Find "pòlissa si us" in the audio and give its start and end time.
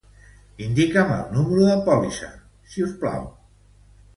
1.91-2.97